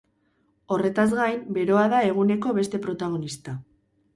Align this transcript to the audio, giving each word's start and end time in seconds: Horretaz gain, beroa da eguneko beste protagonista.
Horretaz 0.75 1.05
gain, 1.19 1.37
beroa 1.57 1.83
da 1.93 1.99
eguneko 2.09 2.57
beste 2.61 2.81
protagonista. 2.87 3.55